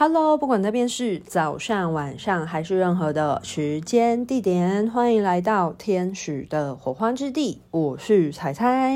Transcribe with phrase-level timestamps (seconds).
[0.00, 7.62] Hello，不管那边是早上、晚上还是任何的时间地点，欢迎来到天使的火花之地。
[7.72, 8.94] 我是彩彩，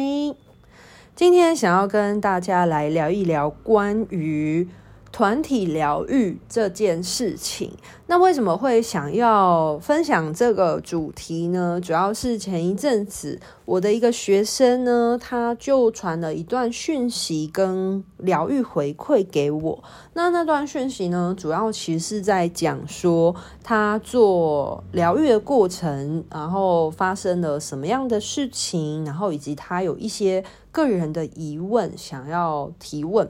[1.16, 4.68] 今天想要跟大家来聊一聊关于
[5.12, 7.70] 团体疗愈这件事情，
[8.06, 11.78] 那为什么会想要分享这个主题呢？
[11.82, 19.84] 主要是前一阵子我的一个学生呢，他就传了一段讯息跟疗愈回馈给我。
[20.14, 33.28] 那那段讯息呢，主要其实是在讲说他做疗愈的过程，然后发生了什么样的事情，然后以及他有一些个人的疑问想要提问。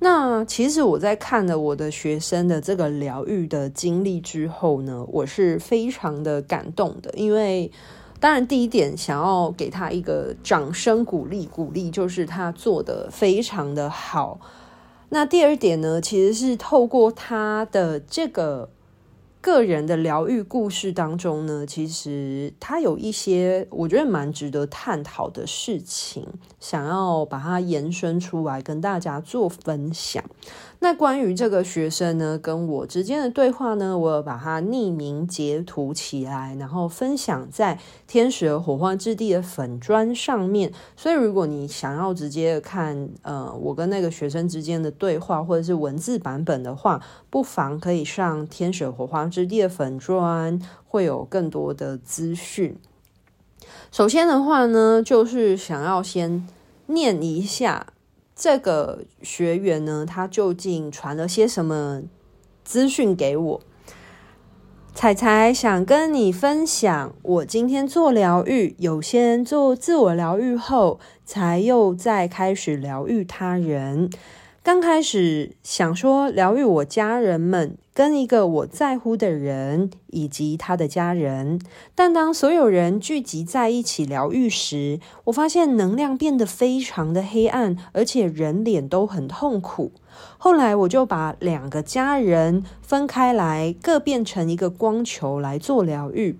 [0.00, 7.70] 那其实我在看了我的学生的这个疗愈的经历之后呢，我是非常的感动的，因为
[8.20, 14.38] 当然第一点想要给他一个掌声鼓励，鼓励就是他做的非常的好。
[15.08, 18.68] 那第二点呢，其实是透过他的这个。
[19.44, 26.26] 个人的疗愈故事当中呢，其实他有一些我觉得蛮值得探讨的事情，
[26.58, 30.24] 想要把它延伸出来跟大家做分享。
[30.84, 40.70] 那关于这个学生呢，跟我之间的对话呢，我有把它匿名截图起来，然后分享在天使火花之地的粉砖上面。
[40.94, 52.76] 所以，如果你想要直接看，呃，我跟那个学生之间的对话，或者是文字版本的话，不妨可以上天使火花之地的粉砖，会有更多的资讯。
[53.90, 56.46] 首先的话呢，就是想要先
[56.88, 57.86] 念一下。
[58.36, 62.02] 这个学员呢，他究竟传了些什么
[62.64, 63.60] 资讯给我？
[64.92, 74.08] 彩彩想跟你分享，我今天做疗愈，有些人做自我疗愈后，才又再开始疗愈他人。
[74.64, 81.60] 刚开始想说疗愈我家人们，跟一个我在乎的人以及他的家人，
[81.94, 89.92] 但当所有人聚集在一起疗愈时，我发现能量变得非常的黑暗，而且人脸都很痛苦。
[90.38, 96.38] 后来我就把两个家人分开来，各变成一个光球来做疗愈。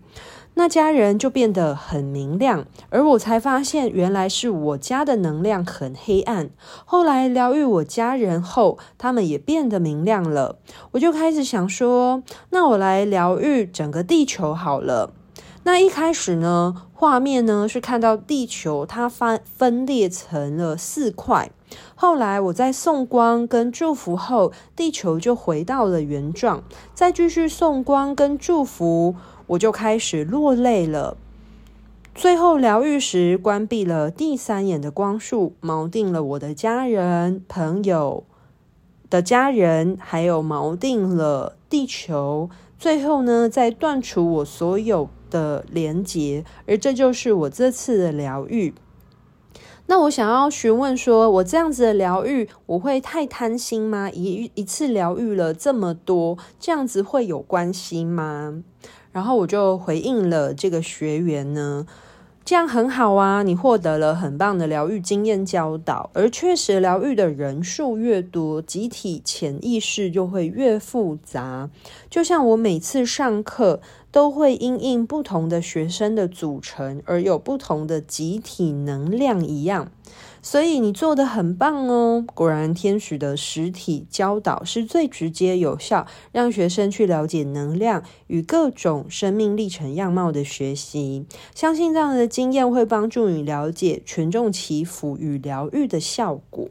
[0.56, 6.50] 那家人就变得很明亮，而我才发现原来是我家的能量很黑暗。
[6.84, 10.58] 后来疗愈我家人后，他们也变得明亮了。
[10.92, 15.12] 我就开始想说，那我来疗愈整个地球好了。
[15.64, 21.50] 那一开始呢，画面呢是看到地球它分分裂成了四块。
[21.96, 26.62] 后来我在送光跟祝福后，地球就回到了原状。
[26.92, 29.16] 再继续送光跟祝福。
[29.46, 31.16] 我就开始落泪了。
[32.14, 38.24] 最后疗愈时，关闭了第三眼的光束，锚定了我的家人、朋友
[39.10, 42.48] 的家人，还有锚定了地球。
[42.78, 48.74] 最后呢，再断除我所有的连结，而这就是我这次的疗愈。
[49.86, 54.08] 那我想要询问说，我这样子的疗愈，我会太贪心吗？
[54.10, 58.62] 一一次疗愈了这么多，这样子会有关系吗？
[59.14, 61.86] 然后我就回应了这个学员呢，
[62.44, 71.70] 这样很好啊，你获得了很棒的疗愈经验教导，而确实疗愈的人数越多，集体潜意识就会越复杂。
[72.10, 73.80] 就像我每次上课
[74.10, 79.92] 都会因应不同的学生的组成而有不同的集体能量一样。
[80.46, 82.22] 所以你做的很棒哦！
[82.34, 91.24] 果然，天使的实体教导是最直接有效，让学生去了解能量与各种生命历程样貌的学习。
[91.54, 96.68] 相信这样的经验会帮助你了解权重祈福与疗愈的效果。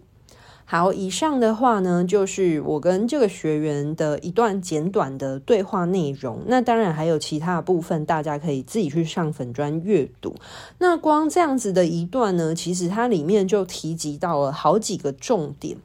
[0.65, 6.41] 好，以上的话呢，就是我跟这个学员的一段简短的对话内容。
[6.47, 10.33] 那当然还有其他部分，大家可以自己去上粉专阅读。
[10.79, 15.77] 那光这样子的一段呢，其实它里面就提及到了好几个重点。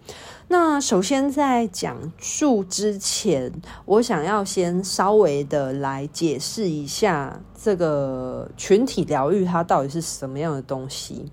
[0.51, 3.53] 那首先在讲述之前，
[3.85, 11.31] 我想要先稍微的来解释一下这个群体疗愈它到底是什么样的东西。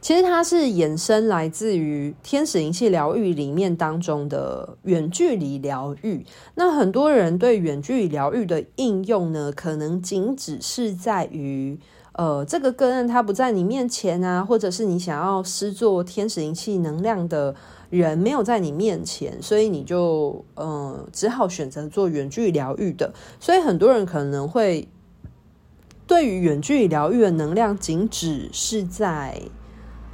[0.00, 6.24] 其实它是衍生来自于天使灵气疗愈里面当中的远距离疗愈。
[6.54, 11.78] 那很多人对远距离疗愈的应用呢，可能仅只是在于，
[12.12, 17.54] 呃，这个个案他不在你面前啊，或者是你想要施作天使灵气能量的
[17.90, 23.12] 人没有在你面前，所以你就呃只好选择做远距离疗愈的。
[23.40, 24.86] 所以很多人可能会
[26.06, 29.42] 对于远距离疗愈的能量，仅只是在。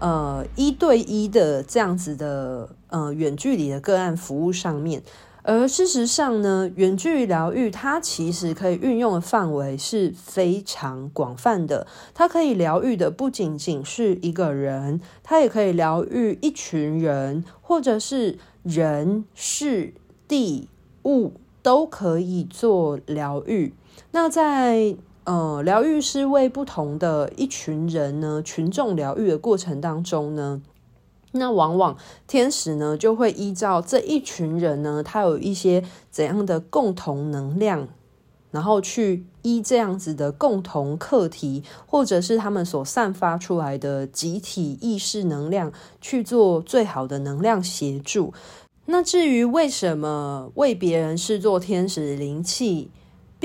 [0.04, 5.02] 呃，一对一的这样子的呃远距离的个案服务上面，
[5.42, 11.86] 而事实上呢，远距离疗愈它其实可以运用的范围是非常广泛的。
[12.12, 19.94] 它可以疗愈的不仅仅是一个人，它也可以疗愈一群人，或者是人、事、
[20.28, 20.68] 地、
[21.04, 23.72] 物都可以做疗愈。
[24.10, 30.62] 那在呃疗愈师为不同的一群人呢，群众疗愈的过程当中呢，
[31.32, 37.88] 那往往天使呢就会依照这一群人呢，他有一些怎样的共同能量，
[38.50, 48.32] 然后去依这样子的共同课题，或者是他们所散发出来的集体意识能量，去做最好的能量协助。
[48.86, 52.90] 那至于为什么为别人视作天使灵气，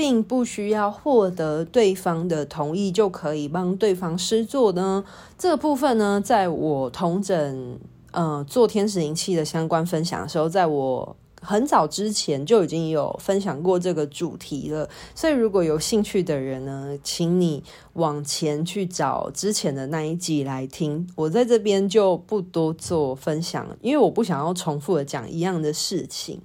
[0.00, 5.04] 并不需要获得对方的同意就可以帮对方施作呢？
[5.36, 7.78] 这部分呢，在我同整
[8.12, 14.88] 呃做天使灵气的相关分享的时候，在我很早之前就已经有分享过这个主题了。
[15.14, 17.62] 所以如果有兴趣的人呢，请你
[17.92, 21.06] 往前去找之前的那一集来听。
[21.14, 26.40] 我在这边就不多做分享，因为我不想要重复的讲一样的事情。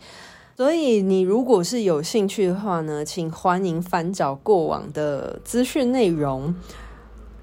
[0.56, 6.56] 所以，你如果是有兴趣的话呢，请欢迎翻找过往的资讯内容。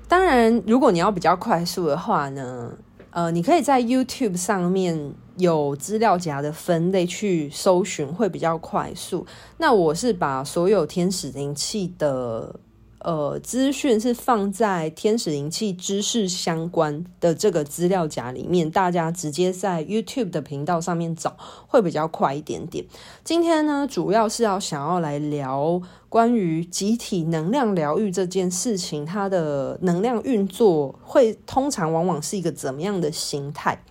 [0.08, 2.72] 当然，如果你要比较快速的话呢，
[3.10, 9.26] 呃，你可以在 YouTube 上面有资料夹的分类去搜寻，会比较快速。
[9.58, 12.56] 那我是把所有天使灵气的。
[13.04, 22.84] 呃，资讯是放在天使灵气知识相关的这个资料夹里面，大家直接在 YouTube 的频道上面找会比较快一点点。
[23.24, 33.82] 今天呢，主要是要想要来聊关于集体能量疗愈这件事情，它的能量运作会通常往往是一个怎么样的形态？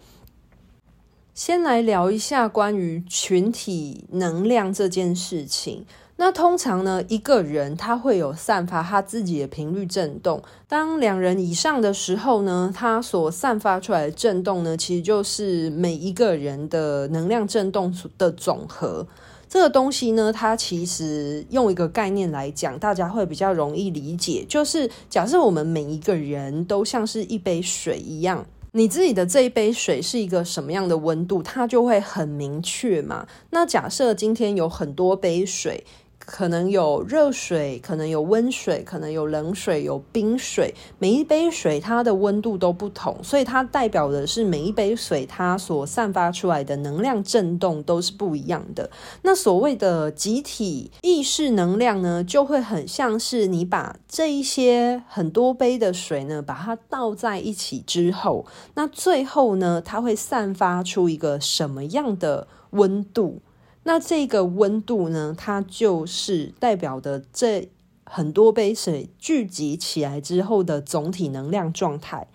[1.34, 5.86] 先来聊一下关于群体能量这件事情。
[6.24, 10.40] 那通常呢，一个人他会有散发他自己的频率震动。
[10.68, 19.08] 当两人以上的时候呢，他所散发出来的震动呢，其实就是每一个人的能量震动的总和。
[19.50, 24.46] 这个东西呢，它其实用一个概念来讲，大家会比较容易理解。
[24.48, 33.26] 就是假设我们每一个人都像是一杯水一样，你自己的这一杯水是一个什么样的温度，它就会很明确嘛。
[33.50, 35.84] 那假设今天有很多杯水。
[36.26, 40.74] 可能有热水，可能有温水，可能有冷水，有冰水。
[41.00, 48.90] 每一杯水它的温度都不同，所以它代表的是每一杯水它所散发出来的能量震动都是不一样的。
[49.24, 58.46] 那所谓的集体意识能量呢，就会很像是你把这一些很多杯的水呢，把它倒在一起之后，
[58.76, 63.42] 那最后呢，它会散发出一个什么样的温度？
[63.84, 67.68] 那这个温度呢，它就是代表的这
[68.06, 72.28] 很多杯水聚集起来之后的总体能量状态，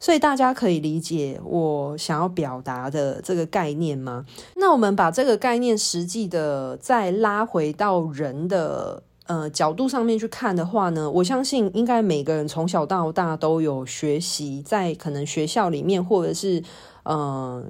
[0.00, 4.24] 所以大家可以理解我想要表达的这个概念吗？
[4.56, 16.64] 那我们把这个概念实际的再拉回到人的呃角度上面去看的话呢，我相信应该每个人从小到大都有学习，在可能学校里面或者是
[17.04, 17.64] 呃。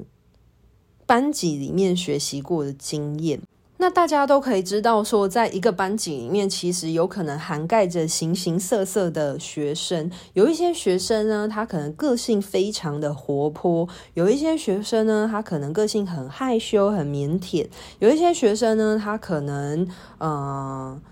[1.11, 3.41] 班级里面学习过的经验，
[3.79, 10.08] 那大家都可以知道说，在一个班级里面，其实有可能涵盖着形形色色的学生。
[10.34, 17.67] 有一些学生呢，他可能个性非常的活泼；有一些学生呢，他可能个性很害羞、很腼腆；
[17.99, 21.03] 有一些学生呢，他可能嗯。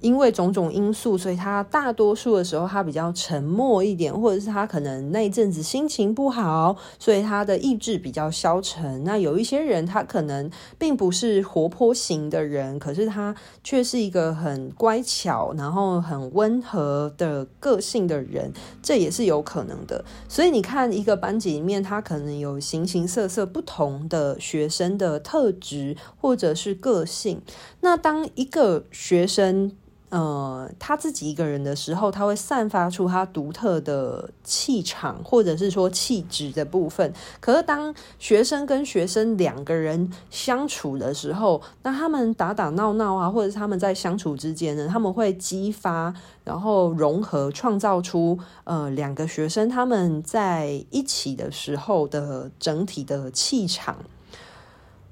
[0.00, 9.02] 因为种种因素，所以他大多数的时候他比较沉默一点，或者是他可能那一阵子心情不好，所以他的意志比较消沉。
[9.02, 20.04] 那有一些人他可能并不是活泼型的人，可是他却是一个很乖巧，然后很温和的个性的人，这也是有可能的。
[20.28, 27.42] 所以你看一个班级里面，他可能有形形色色不同的学生的特质或者是个性。
[27.80, 29.72] 那当一个学生，
[30.10, 37.12] 呃，他自己一个人的时候，他会散发出他独特的气场，或者是说气质的部分。
[37.40, 53.98] 可是当学生跟学生两个人相处的时候，那他们打打闹闹啊，或者是他们在相处之间呢，他们会激发，然后融合，创造出呃两个学生他们在一起的时候的整体的气场，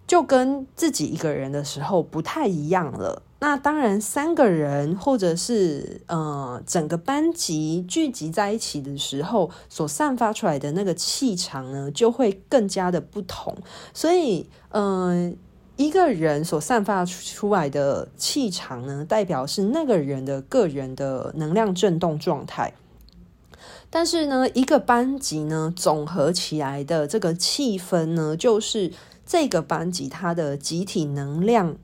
[0.06, 3.24] 就跟自己一个人的时候不太一样了。
[3.38, 13.54] 那当然，三个人或者是呃整个班级聚集在一起的时候，所散发出来的那个气场呢，就会更加的不同。
[13.92, 15.36] 所以，嗯、呃，
[15.76, 22.72] 一个人所散发出来的气场呢，代表是那个人的个人的能量振动状态。
[23.90, 28.90] 但是呢，一个班级呢，总合起来的这个气氛呢，就是
[29.26, 31.76] 这个班级它的集体能量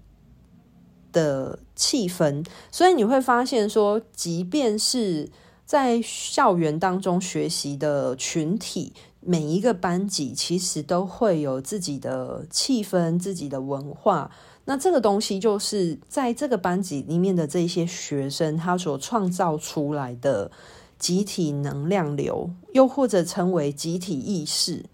[1.12, 2.44] 的气氛。
[2.70, 5.30] 所以你会发现说，即便是
[5.64, 8.92] 在校园当中学习的群体。
[9.24, 14.32] 每一个班级其实都会有自己的气氛、自己的文化。
[14.64, 20.50] 那这个东西就是在这个班级里面的这些学生，他所创造出来的
[20.98, 24.86] 集体能量流，又或者称为集体意识。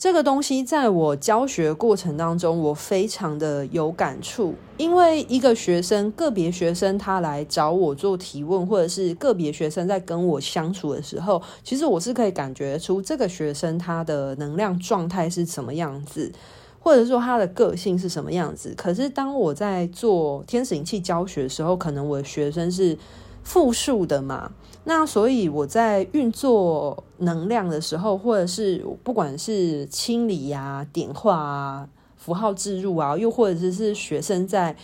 [0.00, 4.54] 这个东西在我教学过程当中，我非常的有感触。
[4.78, 16.32] 因为一个学生，个别学生他来找我做提问，或者是个别学生在跟我相处的时候，其实我是可以感觉出这个学生他的能量状态是什么样子，
[16.78, 18.72] 或者说他的个性是什么样子。
[18.78, 22.96] 可是当我在做天使灵气教学的时候，可能我的学生是
[23.44, 24.50] 复数的嘛。
[24.90, 34.74] 那所以我在运作能量的时候，或者是不管是清理呀、点化啊、符号置入啊，又或者是是学生在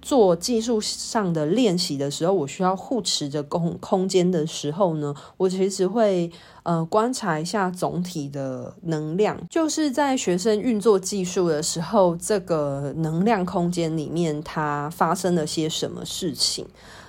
[0.00, 6.30] 做技术上的练习的时候，我需要护持着空空间的时候呢，我其实会
[6.62, 16.64] 呃观察一下总体的能量，就是在学生运作技术的时候，这个能量空间里面它发生了些什么事情。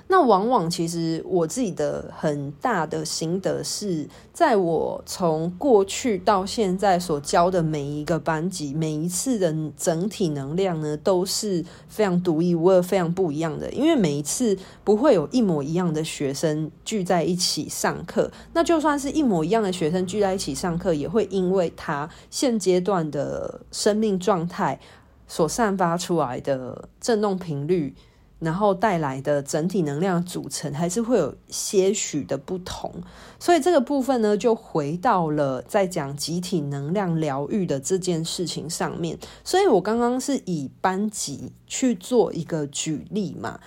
[0.09, 13.69] 那往往其实我自己的很大的心得是，在我从过去到现在所教的每一个班级，每一次的整体能量呢，都是非常独一无二、非常不一样的。
[13.71, 24.79] 因为每一次不会有一模一样的学生聚在一起上课，那就算是一模一样的学生聚在一起上课，也会因为他现阶段的生命状态
[25.27, 27.93] 所散发出来的震动频率。
[28.39, 32.91] 然后带来的整体能量组成还是会有些许的不同，
[33.39, 39.17] 所以这个部分呢，就回到了在讲集体能量疗愈的这件事情上面。
[39.43, 43.59] 所以我刚刚是以班级去做一个举例嘛，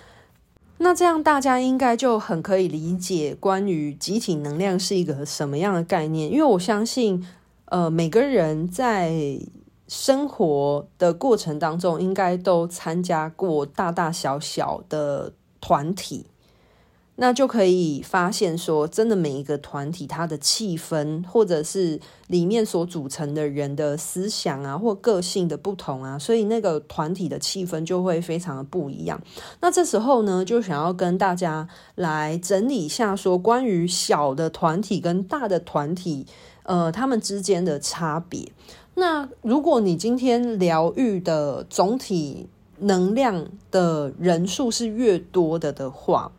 [0.78, 7.26] 那这样大家应该就很可以理解关于集体能量是一个什么样的概念，因为我相信，
[7.64, 9.40] 呃，每个人在。
[9.90, 16.26] 生活的过程当中，应该都参加过大大小小的团体，
[17.16, 29.20] 那就可以发现说，真的每一个团体它的气氛，或者是里面所组成的人的思想啊，或个性的不同啊，所以那个团体的气氛就会非常的不一样。
[29.60, 31.66] 那这时候呢，就想要跟大家
[31.96, 36.24] 来整理一下，说关于小的团体跟大的团体，
[36.62, 38.52] 呃，他们之间的差别。
[39.00, 46.32] 那如果你今天疗愈的总体能量的人数是越多的的话，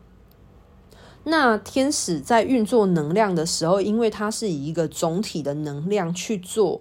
[1.24, 6.80] 那天使在运作能量的时候，因为它是以一个总体的能量去做，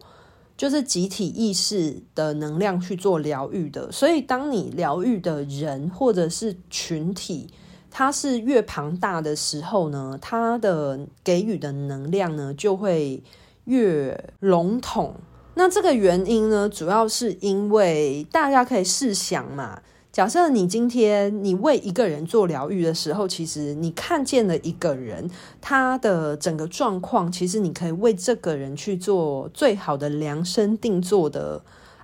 [0.55, 7.49] 就是集体意识的能量去做疗愈的，所以当你疗愈的人或者是群体，
[7.89, 13.23] 它是越庞大的时候呢，它的给予的能量呢就会
[13.65, 15.15] 越笼统。
[15.61, 19.79] 那这个原因呢，主要是因为大家可以试想嘛，
[20.11, 25.29] 假设你今天你为一个人做疗愈的时候，其实你看见了一个人，
[25.61, 31.61] 他的整个状况，其实你可以为这个人去做最好的量身定做的。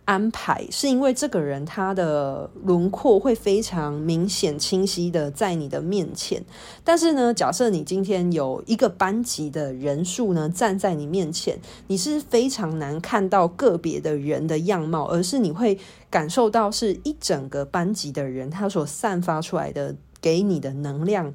[0.07, 6.41] 安排是因为这个人他的轮廓会非常明显清晰的在你的面前，
[6.81, 15.77] 但是呢，假设你今天有一个班级的人数呢站在你面前，你是非常难看到个别的人的样貌，而是你会
[16.09, 21.33] 感受到是一整个班级的人他所散发出来的给你的能量，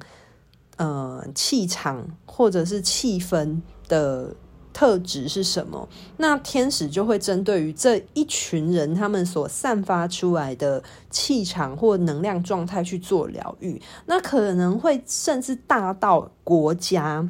[0.77, 4.35] 呃，气场或者是气氛的。
[4.73, 5.87] 特质是什么？
[6.17, 13.79] 那天使就会针对于这一群人，他们所散发出来的气场或能量状态去做疗愈。
[14.07, 17.29] 那可能会甚至大到国家。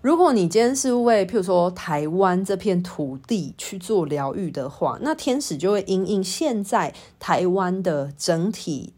[0.00, 8.92] 如果你今天是为，譬如说台湾这片土地去做疗愈的话，那天使就会因应现在台湾的整体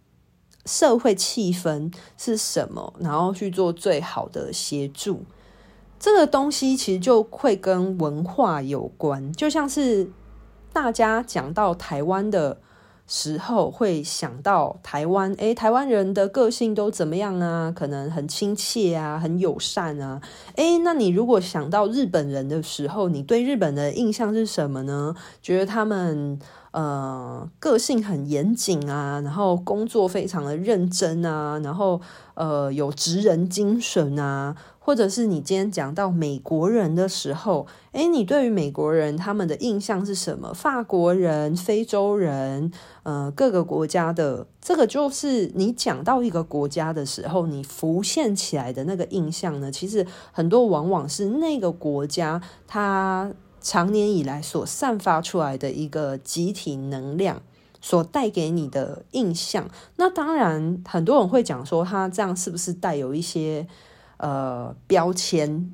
[0.64, 5.22] 社会气氛是什么，然后去做最好的协助。
[5.98, 10.10] 这个东西其实就会跟文化有关，就像是
[10.72, 12.58] 大家讲到台湾的
[13.06, 17.72] 时候，会想到台湾，诶，台湾人的个性都怎么样啊？
[17.74, 20.20] 可能很亲切啊，很友善啊。
[20.56, 25.14] 诶，那你如果想到日本人的时候，你对日本的印象是什么呢？
[25.40, 26.38] 觉得他们
[26.76, 32.00] 呃个性很严谨啊，然后工作非常的认真啊，然后
[32.34, 34.54] 呃有职人精神啊。
[34.78, 40.54] 或者是你今天讲到美国人的时候，诶，你对于美国人他们的印象是什么？
[40.54, 42.70] 法国人、非洲人，
[43.02, 49.72] 呃，各个国家的这个就是你讲到一个国家的时候，你浮现起来的那个印象呢？
[49.72, 53.28] 其实很多往往是那个国家它
[53.66, 57.42] 长年以来所散发出来的一个集体能量
[57.80, 59.68] 所带给你的印象。
[59.96, 63.66] 那当然，很多人会讲说，他这样是不是带有一些？
[64.18, 65.70] 呃，标签，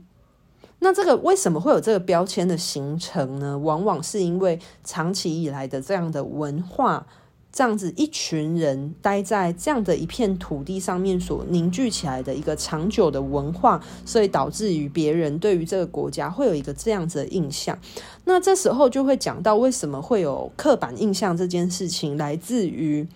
[0.80, 3.56] 那这个为什么会有这个标签的形成呢？
[3.56, 7.06] 往往是因为长期以来的这样的文化，
[7.52, 17.78] 这样子一群人待在这样的一片土地上面所凝聚起来的一个长久的文化，所以导致于别人对于这个国家会有一个这样子的印象。
[18.24, 23.06] 那这时候就会讲到为什么会有刻板印象这件事情，来自于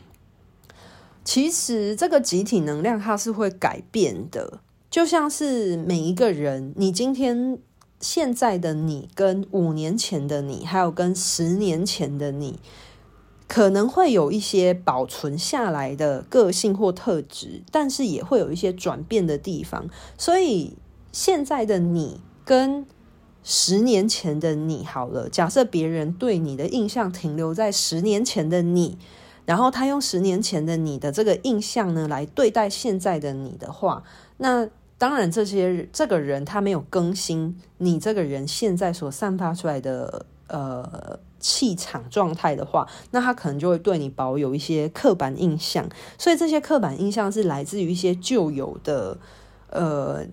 [1.25, 4.61] 其实这个集体能量它是会改变的。
[4.91, 7.59] 就像是每一个人，你今天
[8.01, 12.59] 现在的你，跟五年前的你，还有跟十年前的你，
[13.49, 19.89] 可能会有一些保存下来的个性或特质，但是也会有一些转变的地方。
[20.19, 20.77] 所以
[21.13, 22.87] 现在的你跟
[23.43, 28.99] 十年前的你，好了，假设别人对你的印象停留在十年前的你，
[29.45, 34.03] 然后他用十年前的你的这个印象呢，来对待现在的你的话，
[34.39, 34.69] 那。
[34.99, 45.89] 当然，这些这个人他没有更新你这个人现在所散发出来的呃气场状态的话，那他可能就会对你保有一些刻板印象。
[46.19, 49.19] 所以这些刻板印象是来自于一些旧有的
[49.71, 50.25] 呃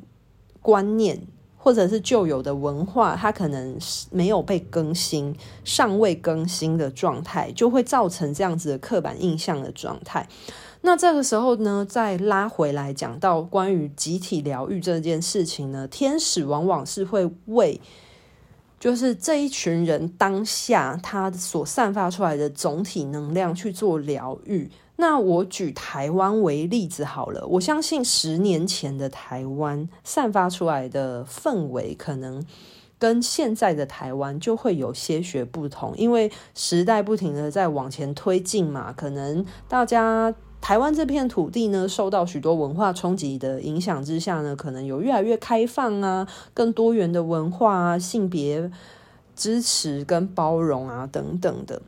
[0.61, 1.19] 观念，
[1.57, 3.77] 或者是旧有的文化，它可能
[4.11, 10.27] 没有被更新、尚未更新的状态，就会造成这样子的刻板印象的状态。
[10.85, 17.79] 那这个时候呢，再拉回来讲到关于集体疗愈这件事情呢，天使往往是会为，
[18.83, 24.69] 就是这一群人当下他所散发出来的总体能量去做疗愈。
[24.97, 32.45] 那我举台湾为例子好了，我相信十年前的台湾散发出来的氛围，可能
[32.99, 40.35] 跟现在的台湾就会有些许不同，因为时代不停的在往前推进嘛，可能大家。
[40.63, 48.71] 台湾这片土地呢，受到许多文化冲击的影响之下呢，可能有越来越开放啊，更多元的文化啊，性别
[49.35, 51.81] 支持跟包容啊等等的。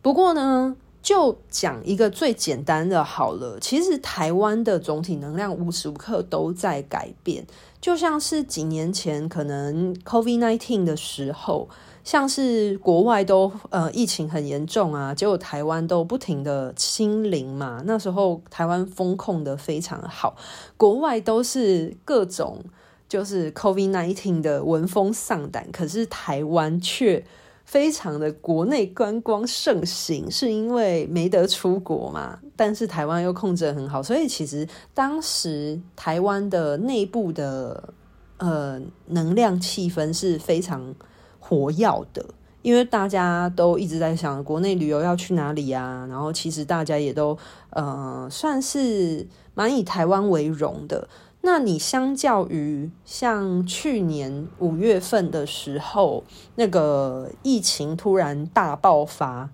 [0.00, 7.46] 不过呢，就讲一个最简单的好了，其实台湾的总体能量无时无刻都在改变，
[7.80, 11.68] 就像是几年前可能 COVID-19 的时候。
[12.04, 17.82] 像是国外都呃疫情很严重啊，结果台湾都不停的清零嘛。
[17.84, 20.34] 那时候台湾封控的非常好，
[20.78, 22.64] 国外都是各种
[23.06, 27.22] 就是 COVID-19 的闻风丧胆，可是台湾却
[27.68, 32.38] 非常的国内观光盛行，是因为没得出国嘛。
[32.56, 37.92] 但是台湾又控制得很好，所以其实当时台湾的内部的
[38.38, 40.94] 呃能量气氛是非常。
[41.40, 42.22] 活跃的，
[42.60, 47.38] 因为大家都一直在想国内旅游要去哪里啊，然后其实大家也都
[47.70, 51.08] 呃算是蛮以台湾为荣的。
[51.50, 56.22] 那你相较于像去年五月份的时候，
[56.56, 59.48] 那个疫情突然大爆发，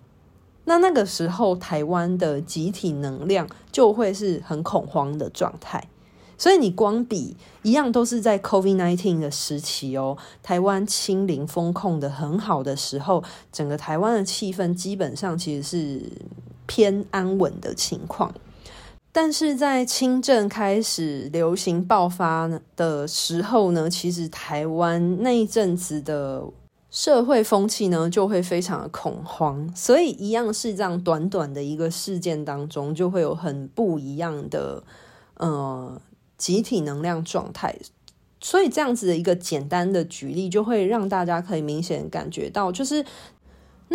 [0.65, 5.87] 那那个时候台湾的集体能量就会是很恐慌的状态。
[6.37, 16.03] 所以你光比一样都是在 COVID-19 的时期哦，台湾清零封控的很好的时候，整个台湾的气氛基本上其实是
[16.67, 18.35] 偏安稳的情况。
[19.15, 26.43] 但是在轻症开始流行爆发的时候呢，其实台湾那一阵子的
[26.91, 29.73] 社会风气呢就会非常的恐慌。
[29.75, 34.83] 所以一样是这样短短的一个事件当中，就会有很不一样的
[35.37, 36.01] 呃。
[36.37, 37.75] 集体能量状态，
[38.41, 43.03] 所以这样子的一个简单的举例，就会让大家可以明显感觉到，就是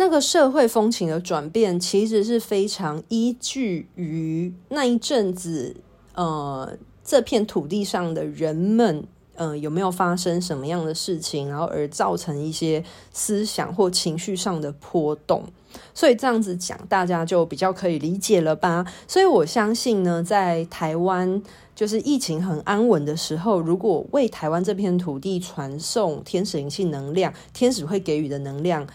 [0.00, 5.76] 那个社会风情的转变，其实是非常依据于那一阵子，
[6.14, 12.82] 呃，这片土地上的人们，呃，有没有发生什么样的事情，然后而造成一些
[13.12, 15.44] 思想或情绪上的波动。
[15.92, 18.86] 所以这样子讲，大家就比较可以理解了吧？
[19.06, 21.42] 所以我相信呢，在台湾。
[21.72, 28.86] 就是疫情很安稳的时候，如果为台湾这片土地传送天使灵气能量，天使会给予的能量，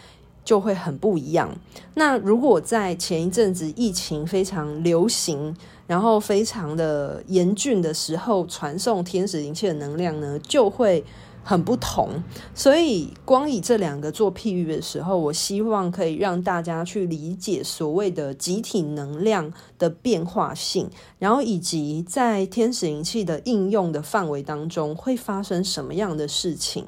[0.46, 1.54] 就会很不一样。
[1.94, 5.54] 那如果在前一阵子疫情非常流行，
[5.86, 11.04] 然后非常的严峻的时候，传送天使灵气的能量呢，就会
[11.42, 12.22] 很不同。
[12.54, 26.86] 所以，光以这两个做譬喻的时候，我希望可以让大家去理解所谓的集体能量的变化性，然后以及在天使灵气的应用的范围当中会发生什么样的事情。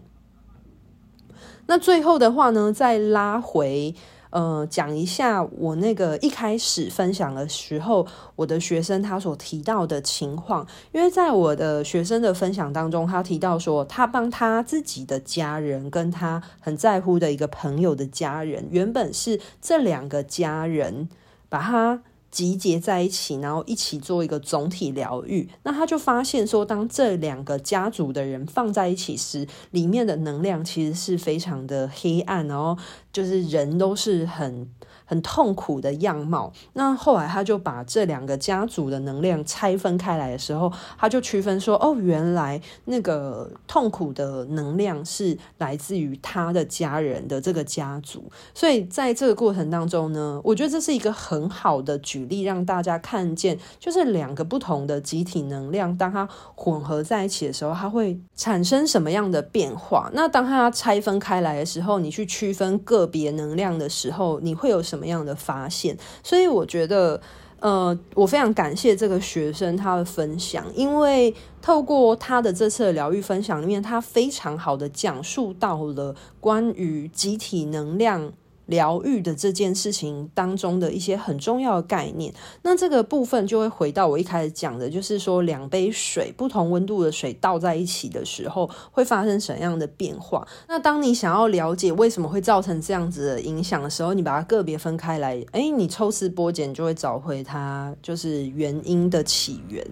[1.69, 3.95] 那最后的话呢，再拉回，
[4.31, 10.67] 呃，讲一下我那个一开始分享的时候，我的学生他所提到的情况。
[10.93, 21.09] 因为在我的学生的分享当中，他提到说，他帮他自己的家人跟他很在乎的一个朋友的家人，原本是这两个家人
[21.51, 22.03] 把他。
[22.39, 25.49] 集结在一起，然后一起做一个总体疗愈。
[25.65, 32.79] 那他就发现说，当这两个家族的人放在一起时，里面的能量其实是非常的黑暗，然后
[33.13, 34.69] 就是人都是很。
[35.11, 36.53] 很痛苦的样貌。
[36.75, 48.31] 那后来他就把这两个家族的能量拆分开来的时候，他就区分说：哦，原来那个痛苦的能量是来自于他的家人的这个家族。
[48.53, 60.09] 所以在这个过程当中呢，我觉得这是一个很好的举例，让大家看见，就是两个不同的集体能量，当它混合在一起的时候，它会产生什么样的变化？
[60.15, 65.09] 那当它拆分开来的时候，你去区分个别能量的时候，你会有什么？
[65.09, 65.97] 样的发现？
[66.23, 67.19] 所以我觉得，
[67.61, 78.35] 呃，我非常感谢这个学生他的分享，因为透过他的这次的疗愈分享里面，他非常好的讲述到了关于集体能量。
[78.69, 90.47] 疗愈的这件事情当中的一些很重要的概念，那这个部分就会回到我一开始讲的，就是说两杯水不同温度的水倒在一起的时候会发生什么样的变化。
[90.69, 99.85] 那当你想要了解为什么会造成这样子的影响的时候，你把它个别分开来，诶，你抽丝剥茧就会找回它就是原因的起源。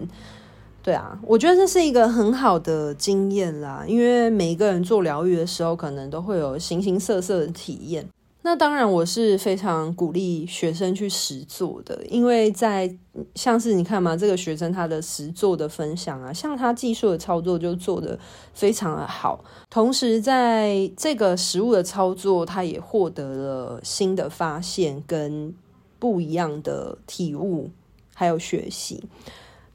[0.83, 8.07] 对啊，我觉得这是一个很好的经验啦，因为每一个人做疗愈的时候，可能都会有形形色色的体验。
[8.47, 12.89] 那当然，我是非常鼓励学生去实做的，因为在
[13.35, 18.17] 像是你看嘛，这个学生他的实做的分享啊，像他技术的操作就做得
[18.53, 25.53] 非常的好，同时在这个实物的操作，他也获得了新的发现跟
[25.99, 27.69] 不一样的体悟，
[28.15, 29.03] 还有学习，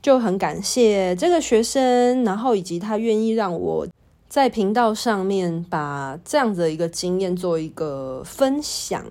[0.01, 3.87] 就很感谢这个学生，然后以及他愿意让我。
[4.33, 9.05] 在频道上面把这样子的一个经验做一个分享。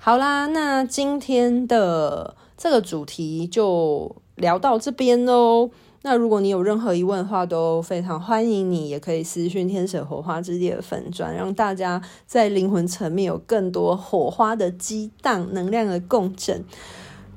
[0.00, 5.68] 好啦，那今天的这个主题就聊到这边喽。
[6.00, 16.64] 那如果你有任何疑问的话，都非常欢迎你，也可以私讯天使火花之地的粉砖，让大家在灵魂层面有更多火花的激荡、能量的共振。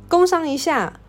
[0.08, 1.01] 工商一下。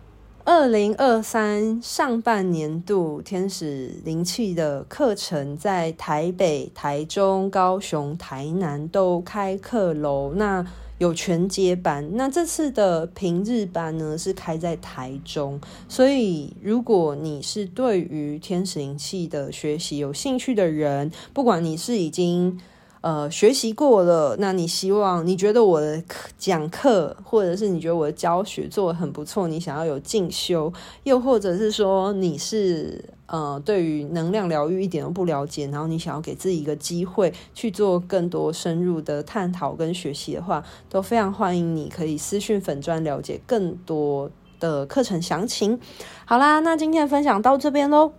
[0.45, 10.33] 二零二三上半年度天使灵气的课程在台北、台中、高雄、台南都开课喽。
[10.35, 10.65] 那
[10.97, 15.61] 有全接班，那这次的平日班呢是开在台中。
[15.87, 22.59] 所以，如果你是对于天使灵气的学习有兴趣的人，不管你是已经
[23.03, 26.01] 呃，学习过了，那你希望你觉得我的
[26.37, 30.71] 讲课，或者是你觉得我的教学做得很不错，你想要有进修，
[31.03, 45.77] 又或者是说你是呃对于能量疗愈一点都不了解，然后你想要给自己一个机会去做更多深入的探讨跟学习的话，都非常欢迎你可以私讯粉专了解更多的课程详情。
[46.23, 48.13] 好啦，那今天分享到这边喽，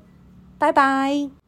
[0.59, 1.43] 拜拜。